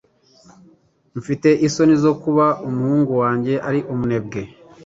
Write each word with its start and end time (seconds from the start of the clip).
Mfite 1.19 1.49
isoni 1.67 1.95
zo 2.03 2.13
kuba 2.21 2.45
umuhungu 2.67 3.11
wanjye 3.21 3.53
ari 3.67 3.79
umunebwe. 3.93 4.41